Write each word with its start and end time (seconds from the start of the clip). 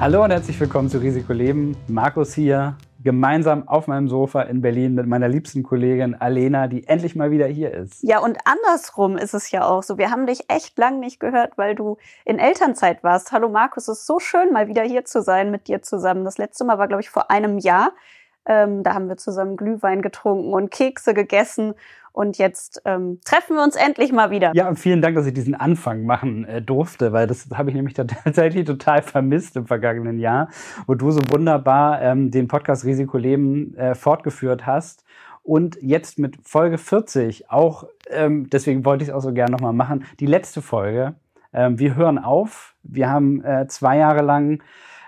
Hallo 0.00 0.24
und 0.24 0.30
herzlich 0.30 0.58
willkommen 0.58 0.88
zu 0.88 0.96
Risiko 0.96 1.34
Leben. 1.34 1.76
Markus 1.86 2.32
hier, 2.32 2.78
gemeinsam 3.04 3.68
auf 3.68 3.86
meinem 3.86 4.08
Sofa 4.08 4.40
in 4.40 4.62
Berlin 4.62 4.94
mit 4.94 5.06
meiner 5.06 5.28
liebsten 5.28 5.62
Kollegin 5.62 6.14
Alena, 6.14 6.68
die 6.68 6.88
endlich 6.88 7.16
mal 7.16 7.30
wieder 7.30 7.46
hier 7.46 7.70
ist. 7.74 8.02
Ja, 8.02 8.20
und 8.20 8.38
andersrum 8.46 9.18
ist 9.18 9.34
es 9.34 9.50
ja 9.50 9.66
auch 9.66 9.82
so. 9.82 9.98
Wir 9.98 10.10
haben 10.10 10.26
dich 10.26 10.48
echt 10.48 10.78
lang 10.78 11.00
nicht 11.00 11.20
gehört, 11.20 11.58
weil 11.58 11.74
du 11.74 11.98
in 12.24 12.38
Elternzeit 12.38 13.04
warst. 13.04 13.30
Hallo 13.30 13.50
Markus, 13.50 13.88
es 13.88 13.98
ist 13.98 14.06
so 14.06 14.18
schön, 14.18 14.54
mal 14.54 14.68
wieder 14.68 14.84
hier 14.84 15.04
zu 15.04 15.20
sein 15.20 15.50
mit 15.50 15.68
dir 15.68 15.82
zusammen. 15.82 16.24
Das 16.24 16.38
letzte 16.38 16.64
Mal 16.64 16.78
war, 16.78 16.88
glaube 16.88 17.02
ich, 17.02 17.10
vor 17.10 17.30
einem 17.30 17.58
Jahr. 17.58 17.92
Ähm, 18.50 18.82
da 18.82 18.94
haben 18.94 19.08
wir 19.08 19.16
zusammen 19.16 19.56
Glühwein 19.56 20.02
getrunken 20.02 20.52
und 20.52 20.72
Kekse 20.72 21.14
gegessen. 21.14 21.74
Und 22.10 22.36
jetzt 22.36 22.82
ähm, 22.84 23.20
treffen 23.24 23.54
wir 23.54 23.62
uns 23.62 23.76
endlich 23.76 24.10
mal 24.10 24.32
wieder. 24.32 24.50
Ja, 24.56 24.68
und 24.68 24.76
vielen 24.76 25.00
Dank, 25.00 25.14
dass 25.14 25.24
ich 25.24 25.32
diesen 25.32 25.54
Anfang 25.54 26.02
machen 26.02 26.44
äh, 26.46 26.60
durfte, 26.60 27.12
weil 27.12 27.28
das 27.28 27.46
habe 27.54 27.70
ich 27.70 27.76
nämlich 27.76 27.94
tatsächlich 28.24 28.64
total 28.64 29.02
vermisst 29.02 29.54
im 29.54 29.68
vergangenen 29.68 30.18
Jahr, 30.18 30.48
wo 30.88 30.94
du 30.94 31.12
so 31.12 31.20
wunderbar 31.30 32.02
ähm, 32.02 32.32
den 32.32 32.48
Podcast 32.48 32.84
Risiko 32.84 33.18
Leben 33.18 33.76
äh, 33.76 33.94
fortgeführt 33.94 34.66
hast. 34.66 35.04
Und 35.44 35.78
jetzt 35.80 36.18
mit 36.18 36.36
Folge 36.42 36.76
40 36.76 37.50
auch, 37.50 37.84
ähm, 38.10 38.50
deswegen 38.50 38.84
wollte 38.84 39.04
ich 39.04 39.10
es 39.10 39.14
auch 39.14 39.20
so 39.22 39.32
gerne 39.32 39.52
nochmal 39.52 39.72
machen, 39.72 40.04
die 40.18 40.26
letzte 40.26 40.60
Folge. 40.60 41.14
Ähm, 41.52 41.78
wir 41.78 41.94
hören 41.94 42.18
auf. 42.18 42.74
Wir 42.82 43.08
haben 43.08 43.44
äh, 43.44 43.68
zwei 43.68 43.98
Jahre 43.98 44.22
lang 44.22 44.60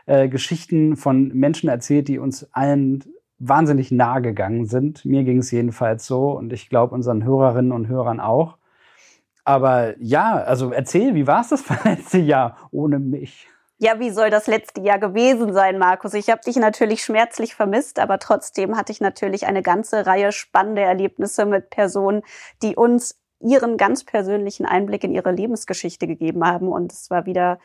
äh, 0.06 0.28
Geschichten 0.28 0.96
von 0.96 1.28
Menschen 1.34 1.68
erzählt, 1.68 2.06
die 2.06 2.20
uns 2.20 2.48
allen 2.52 3.02
wahnsinnig 3.42 3.90
nah 3.90 4.20
gegangen 4.20 4.66
sind. 4.66 5.04
Mir 5.04 5.24
ging 5.24 5.38
es 5.38 5.50
jedenfalls 5.50 6.06
so 6.06 6.30
und 6.30 6.52
ich 6.52 6.68
glaube 6.68 6.94
unseren 6.94 7.24
Hörerinnen 7.24 7.72
und 7.72 7.88
Hörern 7.88 8.20
auch. 8.20 8.56
Aber 9.44 9.94
ja, 9.98 10.34
also 10.34 10.70
erzähl, 10.70 11.14
wie 11.14 11.26
war 11.26 11.40
es 11.40 11.48
das 11.48 11.64
letzte 11.84 12.18
Jahr 12.18 12.56
ohne 12.70 12.98
mich? 12.98 13.48
Ja, 13.78 13.98
wie 13.98 14.10
soll 14.10 14.30
das 14.30 14.46
letzte 14.46 14.80
Jahr 14.80 15.00
gewesen 15.00 15.52
sein, 15.52 15.76
Markus? 15.76 16.14
Ich 16.14 16.30
habe 16.30 16.40
dich 16.40 16.54
natürlich 16.54 17.02
schmerzlich 17.02 17.56
vermisst, 17.56 17.98
aber 17.98 18.20
trotzdem 18.20 18.76
hatte 18.76 18.92
ich 18.92 19.00
natürlich 19.00 19.46
eine 19.46 19.62
ganze 19.62 20.06
Reihe 20.06 20.30
spannender 20.30 20.82
Erlebnisse 20.82 21.46
mit 21.46 21.68
Personen, 21.70 22.22
die 22.62 22.76
uns 22.76 23.18
ihren 23.40 23.76
ganz 23.76 24.04
persönlichen 24.04 24.66
Einblick 24.66 25.02
in 25.02 25.12
ihre 25.12 25.32
Lebensgeschichte 25.32 26.06
gegeben 26.06 26.46
haben. 26.46 26.68
Und 26.68 26.92
es 26.92 27.10
war 27.10 27.26
wieder 27.26 27.58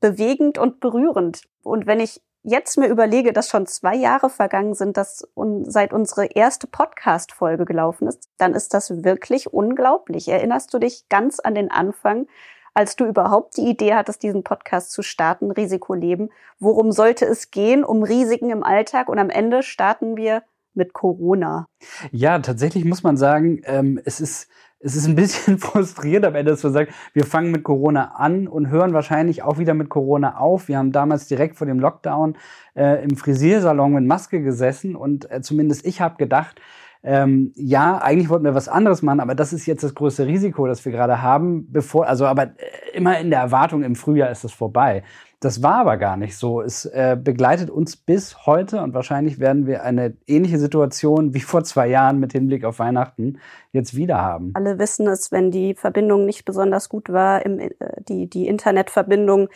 bewegend 0.00 0.58
und 0.58 0.80
berührend. 0.80 1.44
Und 1.62 1.86
wenn 1.86 2.00
ich 2.00 2.20
jetzt 2.46 2.78
mir 2.78 2.86
überlege, 2.86 3.32
dass 3.32 3.48
schon 3.48 3.66
zwei 3.66 3.96
Jahre 3.96 4.30
vergangen 4.30 4.74
sind, 4.74 4.96
dass 4.96 5.28
seit 5.64 5.92
unsere 5.92 6.26
erste 6.26 6.68
Podcast-Folge 6.68 7.64
gelaufen 7.64 8.06
ist, 8.06 8.30
dann 8.38 8.54
ist 8.54 8.72
das 8.72 9.02
wirklich 9.02 9.52
unglaublich. 9.52 10.28
Erinnerst 10.28 10.72
du 10.72 10.78
dich 10.78 11.08
ganz 11.08 11.40
an 11.40 11.56
den 11.56 11.70
Anfang, 11.72 12.28
als 12.72 12.94
du 12.94 13.04
überhaupt 13.04 13.56
die 13.56 13.68
Idee 13.68 13.94
hattest, 13.94 14.22
diesen 14.22 14.44
Podcast 14.44 14.92
zu 14.92 15.02
starten, 15.02 15.50
Risikoleben? 15.50 16.30
Worum 16.60 16.92
sollte 16.92 17.26
es 17.26 17.50
gehen? 17.50 17.84
Um 17.84 18.04
Risiken 18.04 18.50
im 18.50 18.62
Alltag 18.62 19.08
und 19.08 19.18
am 19.18 19.30
Ende 19.30 19.64
starten 19.64 20.16
wir 20.16 20.42
mit 20.76 20.92
Corona. 20.92 21.68
Ja, 22.12 22.38
tatsächlich 22.38 22.84
muss 22.84 23.02
man 23.02 23.16
sagen, 23.16 23.62
ähm, 23.64 24.00
es 24.04 24.20
ist 24.20 24.48
es 24.78 24.94
ist 24.94 25.06
ein 25.06 25.14
bisschen 25.14 25.58
frustrierend 25.58 26.26
am 26.26 26.34
Ende 26.34 26.56
zu 26.56 26.70
sagen, 26.70 26.90
wir 27.12 27.24
fangen 27.24 27.50
mit 27.50 27.64
Corona 27.64 28.12
an 28.16 28.46
und 28.46 28.68
hören 28.68 28.92
wahrscheinlich 28.92 29.42
auch 29.42 29.58
wieder 29.58 29.74
mit 29.74 29.88
Corona 29.88 30.36
auf. 30.36 30.68
Wir 30.68 30.78
haben 30.78 30.92
damals 30.92 31.26
direkt 31.26 31.56
vor 31.56 31.66
dem 31.66 31.80
Lockdown 31.80 32.36
äh, 32.74 33.02
im 33.02 33.16
Frisiersalon 33.16 33.92
mit 33.94 34.04
Maske 34.04 34.42
gesessen 34.42 34.94
und 34.94 35.30
äh, 35.30 35.40
zumindest 35.40 35.86
ich 35.86 36.00
habe 36.00 36.16
gedacht, 36.16 36.60
ähm, 37.02 37.52
ja, 37.54 37.98
eigentlich 37.98 38.28
wollten 38.28 38.44
wir 38.44 38.54
was 38.54 38.68
anderes 38.68 39.00
machen, 39.00 39.20
aber 39.20 39.34
das 39.34 39.52
ist 39.52 39.66
jetzt 39.66 39.84
das 39.84 39.94
größte 39.94 40.26
Risiko, 40.26 40.66
das 40.66 40.84
wir 40.84 40.90
gerade 40.90 41.22
haben, 41.22 41.70
bevor, 41.70 42.06
also 42.06 42.26
aber 42.26 42.44
äh, 42.44 42.94
immer 42.94 43.18
in 43.20 43.30
der 43.30 43.40
Erwartung, 43.40 43.84
im 43.84 43.94
Frühjahr 43.94 44.30
ist 44.30 44.44
es 44.44 44.52
vorbei. 44.52 45.04
Das 45.40 45.62
war 45.62 45.74
aber 45.76 45.98
gar 45.98 46.16
nicht 46.16 46.36
so. 46.36 46.62
Es 46.62 46.86
äh, 46.86 47.16
begleitet 47.20 47.68
uns 47.68 47.96
bis 47.96 48.46
heute 48.46 48.80
und 48.80 48.94
wahrscheinlich 48.94 49.38
werden 49.38 49.66
wir 49.66 49.82
eine 49.82 50.16
ähnliche 50.26 50.58
Situation 50.58 51.34
wie 51.34 51.40
vor 51.40 51.62
zwei 51.62 51.88
Jahren 51.88 52.18
mit 52.18 52.32
Hinblick 52.32 52.64
auf 52.64 52.78
Weihnachten 52.78 53.38
jetzt 53.72 53.94
wieder 53.94 54.22
haben. 54.22 54.52
Alle 54.54 54.78
wissen 54.78 55.06
es, 55.08 55.32
wenn 55.32 55.50
die 55.50 55.74
Verbindung 55.74 56.24
nicht 56.24 56.46
besonders 56.46 56.88
gut 56.88 57.12
war, 57.12 57.44
im, 57.44 57.60
äh, 57.60 57.70
die, 58.08 58.30
die 58.30 58.46
Internetverbindung, 58.46 59.48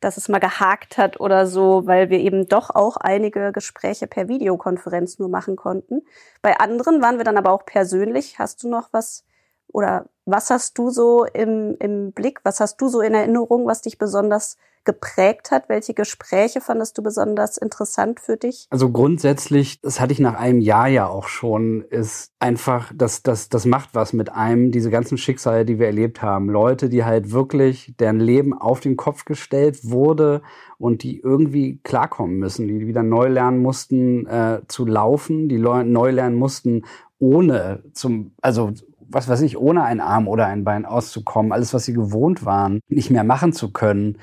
dass 0.00 0.16
es 0.16 0.28
mal 0.28 0.38
gehakt 0.40 0.98
hat 0.98 1.20
oder 1.20 1.46
so, 1.46 1.86
weil 1.86 2.10
wir 2.10 2.18
eben 2.18 2.48
doch 2.48 2.70
auch 2.70 2.96
einige 2.96 3.52
Gespräche 3.52 4.06
per 4.06 4.28
Videokonferenz 4.28 5.18
nur 5.20 5.28
machen 5.28 5.56
konnten. 5.56 6.02
Bei 6.42 6.58
anderen 6.58 7.00
waren 7.00 7.18
wir 7.18 7.24
dann 7.24 7.36
aber 7.36 7.52
auch 7.52 7.64
persönlich. 7.64 8.38
Hast 8.38 8.62
du 8.62 8.68
noch 8.68 8.88
was 8.92 9.24
oder 9.72 10.06
was 10.24 10.50
hast 10.50 10.78
du 10.78 10.90
so 10.90 11.24
im, 11.24 11.76
im 11.78 12.12
Blick? 12.12 12.40
Was 12.42 12.60
hast 12.60 12.80
du 12.80 12.88
so 12.88 13.00
in 13.00 13.14
Erinnerung, 13.14 13.66
was 13.66 13.82
dich 13.82 13.98
besonders 13.98 14.56
geprägt 14.88 15.50
hat? 15.50 15.68
Welche 15.68 15.92
Gespräche 15.92 16.62
fandest 16.62 16.96
du 16.96 17.02
besonders 17.02 17.58
interessant 17.58 18.20
für 18.20 18.38
dich? 18.38 18.66
Also 18.70 18.90
grundsätzlich, 18.90 19.82
das 19.82 20.00
hatte 20.00 20.14
ich 20.14 20.18
nach 20.18 20.34
einem 20.34 20.60
Jahr 20.60 20.88
ja 20.88 21.06
auch 21.06 21.28
schon, 21.28 21.82
ist 21.90 22.32
einfach, 22.38 22.90
das, 22.94 23.22
das, 23.22 23.50
das 23.50 23.66
macht 23.66 23.90
was 23.92 24.14
mit 24.14 24.32
einem, 24.32 24.72
diese 24.72 24.88
ganzen 24.88 25.18
Schicksale, 25.18 25.66
die 25.66 25.78
wir 25.78 25.84
erlebt 25.84 26.22
haben. 26.22 26.48
Leute, 26.48 26.88
die 26.88 27.04
halt 27.04 27.32
wirklich, 27.32 27.92
deren 28.00 28.18
Leben 28.18 28.54
auf 28.54 28.80
den 28.80 28.96
Kopf 28.96 29.26
gestellt 29.26 29.80
wurde 29.82 30.40
und 30.78 31.02
die 31.02 31.20
irgendwie 31.20 31.80
klarkommen 31.82 32.38
müssen, 32.38 32.66
die 32.66 32.86
wieder 32.86 33.02
neu 33.02 33.28
lernen 33.28 33.58
mussten 33.58 34.24
äh, 34.24 34.62
zu 34.68 34.86
laufen, 34.86 35.50
die 35.50 35.58
neu 35.58 36.10
lernen 36.10 36.36
mussten, 36.36 36.86
ohne 37.18 37.82
zum, 37.92 38.32
also 38.40 38.72
was 39.06 39.28
weiß 39.28 39.42
ich, 39.42 39.58
ohne 39.58 39.84
einen 39.84 40.00
Arm 40.00 40.28
oder 40.28 40.46
ein 40.46 40.64
Bein 40.64 40.86
auszukommen, 40.86 41.52
alles, 41.52 41.74
was 41.74 41.84
sie 41.84 41.92
gewohnt 41.92 42.46
waren, 42.46 42.80
nicht 42.88 43.10
mehr 43.10 43.24
machen 43.24 43.52
zu 43.52 43.70
können 43.70 44.16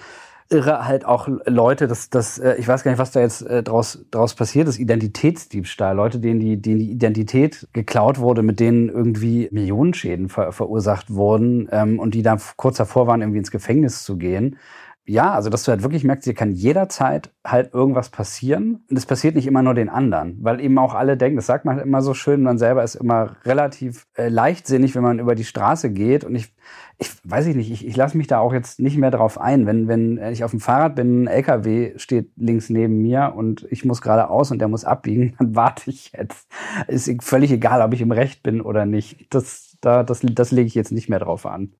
irre 0.49 0.85
halt 0.85 1.05
auch 1.05 1.27
Leute, 1.45 1.87
dass 1.87 2.09
das, 2.09 2.37
äh, 2.37 2.55
ich 2.57 2.67
weiß 2.67 2.83
gar 2.83 2.91
nicht, 2.91 2.99
was 2.99 3.11
da 3.11 3.21
jetzt 3.21 3.41
äh, 3.41 3.63
draus, 3.63 4.05
draus 4.11 4.35
passiert 4.35 4.67
ist, 4.67 4.79
Identitätsdiebstahl. 4.79 5.95
Leute, 5.95 6.19
denen 6.19 6.39
die, 6.39 6.61
denen 6.61 6.79
die 6.79 6.91
Identität 6.91 7.67
geklaut 7.73 8.19
wurde, 8.19 8.43
mit 8.43 8.59
denen 8.59 8.89
irgendwie 8.89 9.49
Millionenschäden 9.51 10.29
ver 10.29 10.51
verursacht 10.51 11.13
wurden 11.13 11.67
ähm, 11.71 11.99
und 11.99 12.13
die 12.13 12.21
da 12.21 12.37
kurz 12.57 12.77
davor 12.77 13.07
waren, 13.07 13.21
irgendwie 13.21 13.39
ins 13.39 13.51
Gefängnis 13.51 14.03
zu 14.03 14.17
gehen 14.17 14.57
ja, 15.07 15.33
also 15.33 15.51
dass 15.51 15.63
du 15.63 15.71
halt 15.71 15.83
wirklich 15.83 16.03
merkst, 16.03 16.23
hier 16.23 16.33
kann 16.33 16.53
jederzeit 16.53 17.31
halt 17.45 17.73
irgendwas 17.73 18.09
passieren. 18.09 18.83
Und 18.89 18.97
es 18.97 19.05
passiert 19.05 19.35
nicht 19.35 19.45
immer 19.45 19.61
nur 19.61 19.75
den 19.75 19.89
anderen, 19.89 20.37
weil 20.41 20.59
eben 20.59 20.77
auch 20.79 20.95
alle 20.95 21.15
denken, 21.15 21.35
das 21.35 21.45
sagt 21.45 21.63
man 21.63 21.75
halt 21.75 21.85
immer 21.85 22.01
so 22.01 22.15
schön, 22.15 22.41
man 22.41 22.57
selber 22.57 22.83
ist 22.83 22.95
immer 22.95 23.35
relativ 23.45 24.07
äh, 24.15 24.29
leichtsinnig, 24.29 24.95
wenn 24.95 25.03
man 25.03 25.19
über 25.19 25.35
die 25.35 25.43
Straße 25.43 25.91
geht. 25.91 26.23
Und 26.23 26.33
ich, 26.33 26.51
ich 26.97 27.11
weiß 27.23 27.45
ich 27.45 27.55
nicht, 27.55 27.71
ich, 27.71 27.85
ich 27.85 27.95
lasse 27.95 28.17
mich 28.17 28.25
da 28.25 28.39
auch 28.39 28.51
jetzt 28.51 28.79
nicht 28.79 28.97
mehr 28.97 29.11
drauf 29.11 29.39
ein. 29.39 29.67
Wenn, 29.67 29.87
wenn 29.87 30.17
ich 30.31 30.43
auf 30.43 30.51
dem 30.51 30.59
Fahrrad 30.59 30.95
bin, 30.95 31.23
ein 31.23 31.27
LKW 31.27 31.93
steht 31.97 32.31
links 32.35 32.71
neben 32.71 33.01
mir 33.01 33.33
und 33.35 33.67
ich 33.69 33.85
muss 33.85 34.01
geradeaus 34.01 34.49
und 34.49 34.59
der 34.59 34.69
muss 34.69 34.85
abbiegen, 34.85 35.35
dann 35.39 35.55
warte 35.55 35.91
ich 35.91 36.13
jetzt. 36.13 36.47
Ist 36.87 37.11
völlig 37.23 37.51
egal, 37.51 37.81
ob 37.83 37.93
ich 37.93 38.01
im 38.01 38.11
Recht 38.11 38.41
bin 38.41 38.59
oder 38.59 38.87
nicht. 38.87 39.27
Das, 39.29 39.77
da, 39.81 40.01
das, 40.01 40.21
das 40.23 40.51
lege 40.51 40.67
ich 40.67 40.75
jetzt 40.75 40.91
nicht 40.91 41.09
mehr 41.09 41.19
drauf 41.19 41.45
an. 41.45 41.73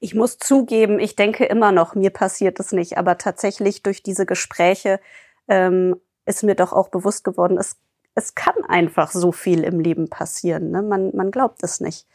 Ich 0.00 0.14
muss 0.14 0.38
zugeben, 0.38 0.98
ich 0.98 1.14
denke 1.14 1.44
immer 1.44 1.72
noch, 1.72 1.94
mir 1.94 2.10
passiert 2.10 2.58
es 2.58 2.72
nicht, 2.72 2.96
aber 2.96 3.18
tatsächlich 3.18 3.82
durch 3.82 4.02
diese 4.02 4.24
Gespräche 4.24 4.98
ähm, 5.46 5.96
ist 6.24 6.42
mir 6.42 6.54
doch 6.54 6.72
auch 6.72 6.88
bewusst 6.88 7.22
geworden, 7.22 7.58
es, 7.58 7.76
es 8.14 8.34
kann 8.34 8.64
einfach 8.66 9.12
so 9.12 9.30
viel 9.30 9.62
im 9.62 9.78
Leben 9.78 10.08
passieren. 10.08 10.70
Ne? 10.70 10.80
Man, 10.82 11.14
man 11.14 11.30
glaubt 11.30 11.62
es 11.62 11.80
nicht. 11.80 12.06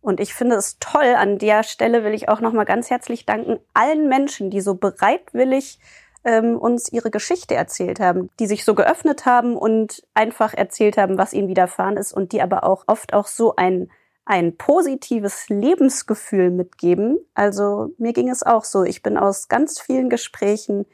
Und 0.00 0.20
ich 0.20 0.34
finde 0.34 0.56
es 0.56 0.78
toll. 0.78 1.14
An 1.16 1.38
der 1.38 1.62
Stelle 1.64 2.04
will 2.04 2.14
ich 2.14 2.28
auch 2.28 2.40
nochmal 2.40 2.66
ganz 2.66 2.90
herzlich 2.90 3.26
danken 3.26 3.58
allen 3.72 4.08
Menschen, 4.08 4.50
die 4.50 4.60
so 4.60 4.74
bereitwillig 4.74 5.80
ähm, 6.24 6.58
uns 6.58 6.92
ihre 6.92 7.10
Geschichte 7.10 7.54
erzählt 7.54 8.00
haben, 8.00 8.30
die 8.38 8.46
sich 8.46 8.64
so 8.64 8.74
geöffnet 8.74 9.26
haben 9.26 9.56
und 9.56 10.02
einfach 10.14 10.54
erzählt 10.54 10.98
haben, 10.98 11.18
was 11.18 11.32
ihnen 11.32 11.48
widerfahren 11.48 11.96
ist 11.96 12.12
und 12.12 12.32
die 12.32 12.42
aber 12.42 12.64
auch 12.64 12.84
oft 12.86 13.14
auch 13.14 13.26
so 13.26 13.56
ein 13.56 13.90
ein 14.24 14.56
positives 14.56 15.48
Lebensgefühl 15.48 16.50
mitgeben. 16.50 17.18
Also 17.34 17.92
mir 17.98 18.12
ging 18.12 18.30
es 18.30 18.42
auch 18.42 18.64
so. 18.64 18.84
Ich 18.84 19.02
bin 19.02 19.18
aus 19.18 19.48
ganz 19.48 19.80
vielen 19.80 20.08
Gesprächen 20.08 20.86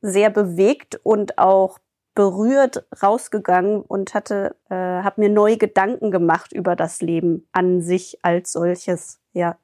sehr 0.00 0.30
bewegt 0.30 1.00
und 1.02 1.38
auch 1.38 1.78
berührt 2.14 2.86
rausgegangen 3.02 3.80
und 3.80 4.14
hatte, 4.14 4.56
äh, 4.68 4.74
habe 4.74 5.20
mir 5.22 5.30
neue 5.30 5.56
Gedanken 5.56 6.10
gemacht 6.10 6.52
über 6.52 6.76
das 6.76 7.00
Leben 7.00 7.48
an 7.52 7.80
sich 7.80 8.18
als 8.22 8.52
solches. 8.52 9.21
Ja. 9.34 9.56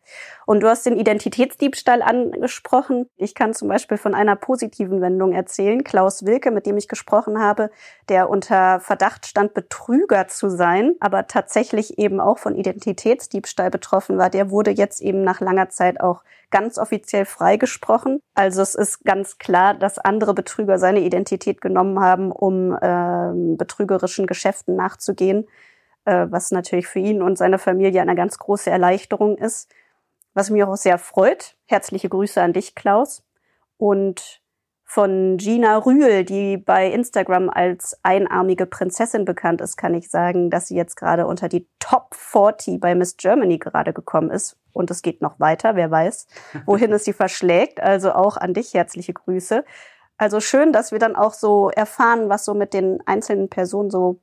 Und 0.46 0.60
du 0.60 0.68
hast 0.68 0.86
den 0.86 0.96
Identitätsdiebstahl 0.96 2.00
angesprochen. 2.00 3.10
Ich 3.16 3.34
kann 3.34 3.52
zum 3.52 3.68
Beispiel 3.68 3.98
von 3.98 4.14
einer 4.14 4.34
positiven 4.34 5.02
Wendung 5.02 5.32
erzählen. 5.32 5.84
Klaus 5.84 6.24
Wilke, 6.24 6.50
mit 6.50 6.64
dem 6.64 6.78
ich 6.78 6.88
gesprochen 6.88 7.38
habe, 7.38 7.70
der 8.08 8.30
unter 8.30 8.80
Verdacht 8.80 9.26
stand, 9.26 9.52
Betrüger 9.52 10.26
zu 10.26 10.48
sein, 10.48 10.94
aber 11.00 11.26
tatsächlich 11.26 11.98
eben 11.98 12.18
auch 12.18 12.38
von 12.38 12.54
Identitätsdiebstahl 12.54 13.70
betroffen 13.70 14.16
war, 14.16 14.30
der 14.30 14.50
wurde 14.50 14.70
jetzt 14.70 15.02
eben 15.02 15.22
nach 15.22 15.40
langer 15.40 15.68
Zeit 15.68 16.00
auch 16.00 16.24
ganz 16.50 16.78
offiziell 16.78 17.26
freigesprochen. 17.26 18.22
Also 18.34 18.62
es 18.62 18.74
ist 18.74 19.04
ganz 19.04 19.36
klar, 19.36 19.74
dass 19.74 19.98
andere 19.98 20.32
Betrüger 20.32 20.78
seine 20.78 21.00
Identität 21.00 21.60
genommen 21.60 22.00
haben, 22.00 22.32
um 22.32 22.74
äh, 22.74 23.56
betrügerischen 23.56 24.26
Geschäften 24.26 24.76
nachzugehen 24.76 25.46
äh, 26.08 26.32
was 26.32 26.50
natürlich 26.50 26.86
für 26.86 27.00
ihn 27.00 27.20
und 27.20 27.36
seine 27.36 27.58
Familie 27.58 28.00
eine 28.00 28.14
ganz 28.14 28.38
große 28.38 28.70
Erleichterung 28.70 29.36
ist. 29.36 29.70
Was 30.32 30.48
mich 30.48 30.64
auch 30.64 30.76
sehr 30.76 30.98
freut. 30.98 31.56
Herzliche 31.66 32.08
Grüße 32.08 32.40
an 32.40 32.54
dich, 32.54 32.74
Klaus. 32.74 33.24
Und 33.76 34.40
Von 34.90 35.36
Gina 35.36 35.76
Rühl, 35.76 36.24
die 36.24 36.56
bei 36.56 36.90
Instagram 36.90 37.50
als 37.50 38.00
einarmige 38.02 38.64
Prinzessin 38.64 39.26
bekannt 39.26 39.60
ist, 39.60 39.76
kann 39.76 39.92
ich 39.92 40.08
sagen, 40.08 40.48
dass 40.48 40.68
sie 40.68 40.76
jetzt 40.76 40.96
gerade 40.96 41.26
unter 41.26 41.50
die 41.50 41.68
Top 41.78 42.14
40 42.14 42.80
bei 42.80 42.94
Miss 42.94 43.18
Germany 43.18 43.58
gerade 43.58 43.92
gekommen 43.92 44.30
ist. 44.30 44.56
Und 44.72 44.90
es 44.90 45.02
geht 45.02 45.20
noch 45.20 45.38
weiter, 45.40 45.76
wer 45.76 45.90
weiß, 45.90 46.26
wohin 46.64 46.90
es 46.94 47.04
sie 47.04 47.12
verschlägt. 47.12 47.82
Also 47.82 48.12
auch 48.12 48.38
an 48.38 48.54
dich 48.54 48.72
herzliche 48.72 49.12
Grüße. 49.12 49.62
Also 50.16 50.40
schön, 50.40 50.72
dass 50.72 50.90
wir 50.90 50.98
dann 50.98 51.16
auch 51.16 51.34
so 51.34 51.68
erfahren, 51.68 52.30
was 52.30 52.46
so 52.46 52.54
mit 52.54 52.72
den 52.72 53.06
einzelnen 53.06 53.50
Personen 53.50 53.90
so 53.90 54.20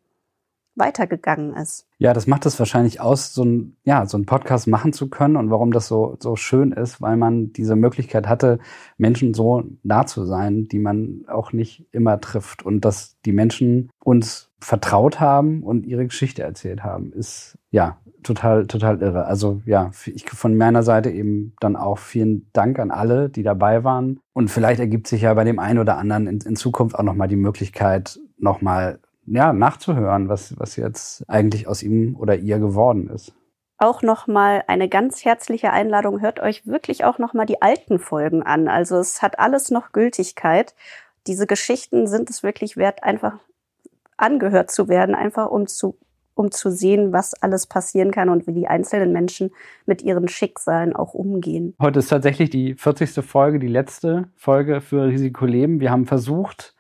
weitergegangen 0.76 1.54
ist. 1.56 1.88
Ja, 1.98 2.14
das 2.14 2.28
macht 2.28 2.46
es 2.46 2.60
wahrscheinlich 2.60 3.00
aus, 3.00 3.34
so 3.34 3.44
ein, 3.44 3.78
ja, 3.84 4.06
so 4.06 4.18
ein 4.18 4.26
Podcast 4.26 4.68
machen 4.68 4.94
zu 4.94 5.10
können 5.10 5.38
und 5.38 5.50
warum 5.50 5.72
das 5.72 5.88
so, 5.88 6.18
so 6.20 6.36
schön 6.36 6.72
ist, 6.72 7.02
weil 7.02 7.18
man 7.18 7.54
diese 7.54 7.76
Möglichkeit 7.76 8.28
hatte, 8.28 8.60
Menschen 8.98 9.34
so 9.34 9.64
nah 9.84 10.06
zu 10.06 10.26
sein, 10.26 10.68
die 10.68 10.80
man 10.80 11.26
auch 11.28 11.54
nicht 11.54 11.88
immer 11.92 12.20
trifft. 12.20 12.64
Und 12.64 12.84
dass 12.84 13.18
die 13.26 13.32
Menschen 13.32 13.90
uns 14.04 14.52
vertraut 14.60 15.20
haben 15.20 15.64
und 15.64 15.86
ihre 15.86 16.06
Geschichte 16.06 16.44
erzählt 16.44 16.84
haben, 16.84 17.14
ist, 17.14 17.58
ja, 17.72 17.98
total, 18.26 18.68
total 18.68 19.02
irre. 19.02 19.26
Also 19.26 19.62
ja, 19.66 19.92
ich 20.06 20.30
von 20.30 20.58
meiner 20.58 20.84
Seite 20.84 21.12
eben 21.12 21.54
dann 21.60 21.76
auch 21.76 21.98
vielen 21.98 22.50
Dank 22.52 22.80
an 22.80 22.92
alle, 22.92 23.30
die 23.30 23.44
dabei 23.44 23.84
waren. 23.84 24.20
Und 24.34 24.50
vielleicht 24.50 24.80
ergibt 24.80 25.08
sich 25.08 25.22
ja 25.22 25.34
bei 25.34 25.44
dem 25.44 25.60
einen 25.60 25.80
oder 25.80 25.98
anderen 25.98 26.28
in, 26.28 26.40
in 26.42 26.56
Zukunft 26.56 26.98
auch 26.98 27.04
nochmal 27.04 27.28
die 27.28 27.36
Möglichkeit, 27.36 28.20
nochmal 28.38 29.00
ja, 29.26 29.54
nachzuhören, 29.54 30.30
was, 30.30 30.60
was 30.60 30.76
jetzt 30.76 31.24
eigentlich 31.28 31.68
aus 31.68 31.84
ihm 31.84 32.16
oder 32.16 32.36
ihr 32.36 32.60
geworden 32.60 33.10
ist. 33.10 33.34
Auch 33.78 34.02
nochmal 34.02 34.64
eine 34.68 34.88
ganz 34.88 35.26
herzliche 35.26 35.72
Einladung. 35.72 36.22
Hört 36.22 36.40
euch 36.40 36.66
wirklich 36.66 37.04
auch 37.04 37.20
nochmal 37.20 37.46
die 37.46 37.62
alten 37.62 38.00
Folgen 38.00 38.42
an. 38.42 38.70
Also 38.70 38.98
es 38.98 39.22
hat 39.22 39.38
alles 39.38 39.70
noch 39.70 39.92
Gültigkeit. 39.92 40.76
Diese 41.28 41.46
Geschichten 41.46 42.08
sind 42.08 42.30
es 42.30 42.42
wirklich 42.42 42.78
wert, 42.78 43.04
einfach 43.04 43.34
angehört 44.16 44.72
zu 44.72 44.88
werden, 44.88 45.14
einfach 45.14 45.50
um 45.50 45.68
zu, 45.68 45.98
um 46.36 46.52
zu 46.52 46.72
sehen, 46.72 47.12
was 47.12 47.34
alles 47.42 47.68
passieren 47.68 48.12
kann 48.12 48.30
und 48.30 48.48
wie 48.48 48.54
die 48.54 48.68
einzelnen 48.68 49.12
Menschen 49.12 49.52
mit 49.86 50.02
ihren 50.02 50.30
Schicksalen 50.30 50.96
auch 50.96 51.14
umgehen. 51.14 51.76
Heute 51.82 52.00
ist 52.00 52.10
tatsächlich 52.10 52.50
die 52.50 52.76
40. 52.76 53.26
Folge, 53.26 53.60
die 53.60 53.68
letzte 53.68 54.30
Folge 54.36 54.80
für 54.80 55.08
Risikoleben. 55.08 55.82
Wir 55.82 55.92
haben 55.92 56.06
versucht, 56.06 56.75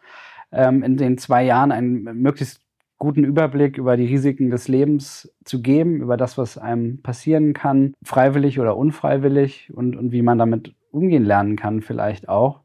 ähm, 0.55 0.83
in 0.83 0.97
den 0.97 1.17
zwei 1.17 1.43
Jahren 1.43 1.71
einen 1.71 2.03
möglichst 2.21 2.61
guten 2.97 3.23
Überblick 3.23 3.77
über 3.77 3.97
die 3.97 4.05
Risiken 4.05 4.49
des 4.49 4.67
Lebens 4.67 5.31
zu 5.43 5.61
geben, 5.61 6.01
über 6.01 6.17
das, 6.17 6.37
was 6.37 6.57
einem 6.57 7.01
passieren 7.01 7.53
kann, 7.53 7.93
freiwillig 8.03 8.59
oder 8.59 8.77
unfreiwillig 8.77 9.71
und, 9.73 9.95
und 9.95 10.11
wie 10.11 10.21
man 10.21 10.37
damit 10.37 10.73
umgehen 10.91 11.25
lernen 11.25 11.57
kann 11.57 11.81
vielleicht 11.81 12.29
auch. 12.29 12.61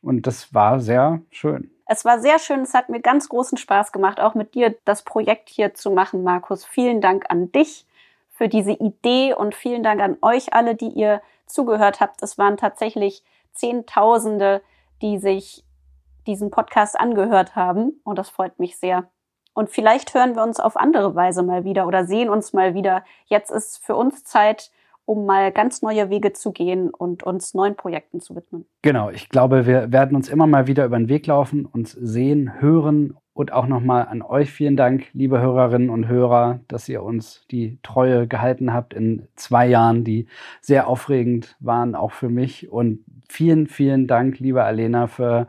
Und 0.00 0.26
das 0.26 0.54
war 0.54 0.80
sehr 0.80 1.20
schön. 1.30 1.70
Es 1.86 2.04
war 2.04 2.20
sehr 2.20 2.38
schön, 2.38 2.60
es 2.60 2.74
hat 2.74 2.88
mir 2.88 3.00
ganz 3.00 3.28
großen 3.28 3.58
Spaß 3.58 3.92
gemacht, 3.92 4.18
auch 4.18 4.34
mit 4.34 4.54
dir 4.54 4.74
das 4.84 5.02
Projekt 5.02 5.48
hier 5.50 5.74
zu 5.74 5.90
machen, 5.90 6.24
Markus. 6.24 6.64
Vielen 6.64 7.00
Dank 7.00 7.26
an 7.28 7.52
dich 7.52 7.86
für 8.30 8.48
diese 8.48 8.72
Idee 8.72 9.34
und 9.34 9.54
vielen 9.54 9.82
Dank 9.82 10.00
an 10.00 10.16
euch 10.20 10.52
alle, 10.52 10.74
die 10.74 10.88
ihr 10.88 11.22
zugehört 11.46 12.00
habt. 12.00 12.22
Es 12.22 12.38
waren 12.38 12.56
tatsächlich 12.56 13.22
Zehntausende, 13.52 14.62
die 15.00 15.18
sich 15.18 15.65
diesen 16.26 16.50
Podcast 16.50 16.98
angehört 16.98 17.56
haben. 17.56 18.00
Und 18.04 18.18
das 18.18 18.28
freut 18.28 18.58
mich 18.58 18.76
sehr. 18.76 19.08
Und 19.54 19.70
vielleicht 19.70 20.12
hören 20.14 20.36
wir 20.36 20.42
uns 20.42 20.60
auf 20.60 20.76
andere 20.76 21.14
Weise 21.14 21.42
mal 21.42 21.64
wieder 21.64 21.86
oder 21.86 22.04
sehen 22.04 22.28
uns 22.28 22.52
mal 22.52 22.74
wieder. 22.74 23.04
Jetzt 23.24 23.50
ist 23.50 23.82
für 23.84 23.96
uns 23.96 24.22
Zeit, 24.22 24.70
um 25.06 25.24
mal 25.24 25.52
ganz 25.52 25.80
neue 25.80 26.10
Wege 26.10 26.32
zu 26.32 26.52
gehen 26.52 26.90
und 26.90 27.22
uns 27.22 27.54
neuen 27.54 27.76
Projekten 27.76 28.20
zu 28.20 28.36
widmen. 28.36 28.66
Genau, 28.82 29.08
ich 29.08 29.28
glaube, 29.28 29.64
wir 29.66 29.92
werden 29.92 30.16
uns 30.16 30.28
immer 30.28 30.46
mal 30.46 30.66
wieder 30.66 30.84
über 30.84 30.98
den 30.98 31.08
Weg 31.08 31.26
laufen, 31.26 31.64
uns 31.64 31.92
sehen, 31.92 32.60
hören 32.60 33.16
und 33.32 33.52
auch 33.52 33.66
nochmal 33.66 34.08
an 34.08 34.22
euch 34.22 34.50
vielen 34.50 34.76
Dank, 34.76 35.06
liebe 35.12 35.40
Hörerinnen 35.40 35.90
und 35.90 36.08
Hörer, 36.08 36.60
dass 36.68 36.88
ihr 36.88 37.02
uns 37.02 37.46
die 37.50 37.78
Treue 37.82 38.26
gehalten 38.26 38.72
habt 38.72 38.94
in 38.94 39.28
zwei 39.36 39.66
Jahren, 39.66 40.04
die 40.04 40.26
sehr 40.60 40.88
aufregend 40.88 41.56
waren, 41.60 41.94
auch 41.94 42.12
für 42.12 42.28
mich. 42.28 42.70
Und 42.70 43.04
vielen, 43.28 43.68
vielen 43.68 44.06
Dank, 44.06 44.38
liebe 44.38 44.64
Alena, 44.64 45.06
für 45.06 45.46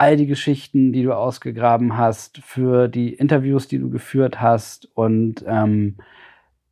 all 0.00 0.16
die 0.16 0.26
Geschichten, 0.26 0.92
die 0.92 1.02
du 1.02 1.12
ausgegraben 1.12 1.98
hast, 1.98 2.38
für 2.38 2.88
die 2.88 3.12
Interviews, 3.12 3.68
die 3.68 3.78
du 3.78 3.90
geführt 3.90 4.40
hast. 4.40 4.88
Und 4.94 5.44
ähm, 5.46 5.98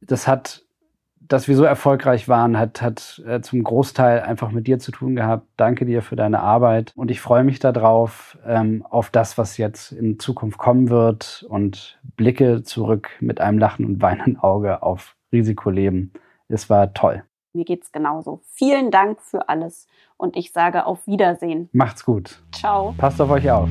das 0.01 0.27
hat, 0.27 0.63
dass 1.21 1.47
wir 1.47 1.55
so 1.55 1.65
erfolgreich 1.65 2.27
waren, 2.29 2.59
hat, 2.59 2.81
hat 2.81 3.23
äh, 3.27 3.43
zum 3.43 3.63
Großteil 3.63 4.21
einfach 4.23 4.51
mit 4.51 4.67
dir 4.67 4.79
zu 4.79 4.93
tun 4.93 5.15
gehabt. 5.15 5.47
Danke 5.59 5.85
dir 5.85 6.01
für 6.01 6.17
deine 6.17 6.41
Arbeit. 6.41 6.93
Und 6.97 7.11
ich 7.11 7.21
freue 7.21 7.45
mich 7.45 7.59
darauf, 7.59 8.39
ähm, 8.47 8.83
auf 8.89 9.11
das, 9.11 9.37
was 9.37 9.59
jetzt 9.59 9.93
in 9.93 10.19
Zukunft 10.19 10.57
kommen 10.57 10.89
wird 10.89 11.45
und 11.51 12.01
blicke 12.17 12.63
zurück 12.63 13.11
mit 13.21 13.43
einem 13.43 13.59
Lachen 13.59 13.85
und 13.85 14.01
weinenden 14.01 14.39
Auge 14.39 14.83
auf 14.83 15.17
Risikoleben. 15.33 16.15
Es 16.49 16.71
war 16.71 16.95
toll. 16.95 17.28
Mir 17.59 17.65
geht's 17.65 17.91
genauso. 17.91 18.41
Vielen 18.55 18.93
Dank 18.93 19.21
für 19.21 19.49
alles 19.49 19.89
und 20.17 20.37
ich 20.37 20.53
sage 20.53 20.87
auf 20.87 21.05
Wiedersehen. 21.09 21.69
Macht's 21.73 22.05
gut. 22.05 22.41
Ciao. 22.53 22.95
Passt 22.97 23.21
auf 23.21 23.31
euch 23.31 23.51
auf. 23.51 23.69